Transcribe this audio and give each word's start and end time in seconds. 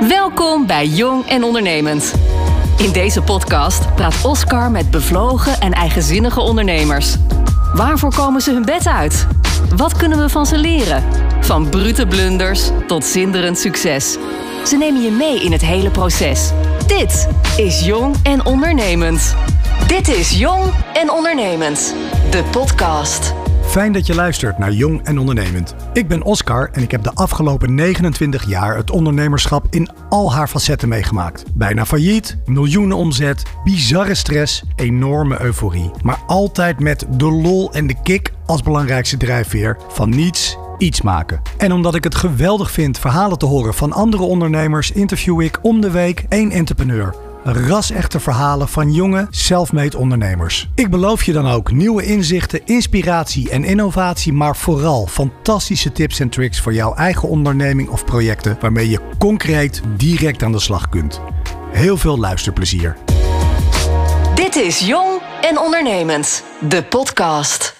Welkom 0.00 0.66
bij 0.66 0.86
Jong 0.86 1.26
en 1.26 1.42
Ondernemend. 1.42 2.14
In 2.76 2.92
deze 2.92 3.22
podcast 3.22 3.94
praat 3.94 4.24
Oscar 4.24 4.70
met 4.70 4.90
bevlogen 4.90 5.60
en 5.60 5.72
eigenzinnige 5.72 6.40
ondernemers. 6.40 7.16
Waarvoor 7.74 8.14
komen 8.14 8.40
ze 8.40 8.52
hun 8.52 8.64
bed 8.64 8.86
uit? 8.86 9.26
Wat 9.76 9.96
kunnen 9.96 10.18
we 10.18 10.28
van 10.28 10.46
ze 10.46 10.58
leren? 10.58 11.04
Van 11.40 11.68
brute 11.68 12.06
blunders 12.06 12.70
tot 12.86 13.04
zinderend 13.04 13.58
succes. 13.58 14.16
Ze 14.64 14.76
nemen 14.76 15.02
je 15.02 15.10
mee 15.10 15.40
in 15.42 15.52
het 15.52 15.62
hele 15.62 15.90
proces. 15.90 16.50
Dit 16.86 17.28
is 17.56 17.84
Jong 17.84 18.16
en 18.22 18.44
Ondernemend. 18.46 19.34
Dit 19.86 20.08
is 20.08 20.38
Jong 20.38 20.62
en 20.92 21.10
Ondernemend, 21.10 21.94
de 22.30 22.42
podcast. 22.50 23.34
Fijn 23.68 23.92
dat 23.92 24.06
je 24.06 24.14
luistert 24.14 24.58
naar 24.58 24.72
Jong 24.72 25.02
en 25.02 25.18
Ondernemend. 25.18 25.74
Ik 25.92 26.08
ben 26.08 26.22
Oscar 26.22 26.68
en 26.72 26.82
ik 26.82 26.90
heb 26.90 27.02
de 27.02 27.14
afgelopen 27.14 27.74
29 27.74 28.48
jaar 28.48 28.76
het 28.76 28.90
ondernemerschap 28.90 29.66
in 29.70 29.88
al 30.08 30.32
haar 30.32 30.48
facetten 30.48 30.88
meegemaakt. 30.88 31.44
Bijna 31.54 31.86
failliet, 31.86 32.36
miljoenen 32.46 32.96
omzet, 32.96 33.42
bizarre 33.64 34.14
stress, 34.14 34.62
enorme 34.76 35.42
euforie. 35.42 35.90
Maar 36.02 36.18
altijd 36.26 36.80
met 36.80 37.06
de 37.10 37.30
lol 37.30 37.72
en 37.72 37.86
de 37.86 38.02
kick 38.02 38.32
als 38.46 38.62
belangrijkste 38.62 39.16
drijfveer 39.16 39.76
van 39.88 40.08
niets 40.08 40.56
iets 40.78 41.02
maken. 41.02 41.42
En 41.56 41.72
omdat 41.72 41.94
ik 41.94 42.04
het 42.04 42.14
geweldig 42.14 42.70
vind 42.70 42.98
verhalen 42.98 43.38
te 43.38 43.46
horen 43.46 43.74
van 43.74 43.92
andere 43.92 44.22
ondernemers, 44.22 44.90
interview 44.90 45.40
ik 45.40 45.58
om 45.62 45.80
de 45.80 45.90
week 45.90 46.24
één 46.28 46.50
entrepreneur 46.50 47.14
ras-echte 47.44 48.20
verhalen 48.20 48.68
van 48.68 48.92
jonge, 48.92 49.26
self-made 49.30 49.98
ondernemers. 49.98 50.68
Ik 50.74 50.90
beloof 50.90 51.24
je 51.24 51.32
dan 51.32 51.48
ook 51.48 51.72
nieuwe 51.72 52.04
inzichten, 52.04 52.60
inspiratie 52.64 53.50
en 53.50 53.64
innovatie, 53.64 54.32
maar 54.32 54.56
vooral 54.56 55.06
fantastische 55.06 55.92
tips 55.92 56.20
en 56.20 56.28
tricks 56.28 56.60
voor 56.60 56.74
jouw 56.74 56.94
eigen 56.94 57.28
onderneming 57.28 57.88
of 57.88 58.04
projecten 58.04 58.56
waarmee 58.60 58.88
je 58.88 59.00
concreet 59.18 59.82
direct 59.96 60.42
aan 60.42 60.52
de 60.52 60.60
slag 60.60 60.88
kunt. 60.88 61.20
Heel 61.70 61.96
veel 61.96 62.18
luisterplezier. 62.18 62.96
Dit 64.34 64.56
is 64.56 64.78
Jong 64.78 65.20
en 65.40 65.58
Ondernemend, 65.58 66.44
de 66.68 66.84
podcast. 66.84 67.77